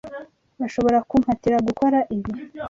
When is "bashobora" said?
0.59-0.97